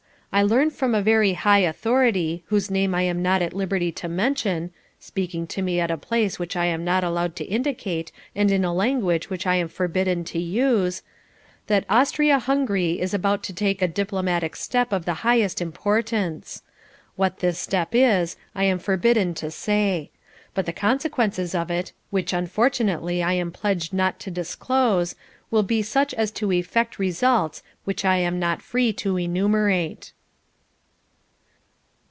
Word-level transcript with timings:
I 0.33 0.43
learn 0.43 0.69
from 0.69 0.95
a 0.95 1.01
very 1.01 1.33
high 1.33 1.57
authority, 1.59 2.45
whose 2.47 2.71
name 2.71 2.95
I 2.95 3.01
am 3.01 3.21
not 3.21 3.41
at 3.41 3.51
liberty 3.51 3.91
to 3.91 4.07
mention, 4.07 4.71
(speaking 4.97 5.45
to 5.47 5.61
me 5.61 5.77
at 5.81 5.91
a 5.91 5.97
place 5.97 6.39
which 6.39 6.55
I 6.55 6.67
am 6.67 6.85
not 6.85 7.03
allowed 7.03 7.35
to 7.35 7.43
indicate 7.43 8.13
and 8.33 8.49
in 8.49 8.63
a 8.63 8.73
language 8.73 9.29
which 9.29 9.45
I 9.45 9.55
am 9.57 9.67
forbidden 9.67 10.23
to 10.23 10.39
use) 10.39 11.03
that 11.67 11.83
Austria 11.89 12.39
Hungary 12.39 12.97
is 13.01 13.13
about 13.13 13.43
to 13.43 13.53
take 13.53 13.81
a 13.81 13.89
diplomatic 13.89 14.55
step 14.55 14.93
of 14.93 15.03
the 15.03 15.15
highest 15.15 15.61
importance. 15.61 16.61
What 17.17 17.39
this 17.39 17.59
step 17.59 17.89
is, 17.91 18.37
I 18.55 18.63
am 18.63 18.79
forbidden 18.79 19.33
to 19.33 19.51
say. 19.51 20.11
But 20.53 20.65
the 20.65 20.71
consequences 20.71 21.53
of 21.53 21.69
it 21.69 21.91
which 22.09 22.31
unfortunately 22.31 23.21
I 23.21 23.33
am 23.33 23.51
pledged 23.51 23.91
not 23.91 24.17
to 24.21 24.31
disclose 24.31 25.13
will 25.51 25.63
be 25.63 25.81
such 25.81 26.13
as 26.13 26.31
to 26.39 26.53
effect 26.53 26.99
results 26.99 27.63
which 27.83 28.05
I 28.05 28.15
am 28.15 28.39
not 28.39 28.61
free 28.61 28.93
to 28.93 29.17
enumerate." 29.17 30.13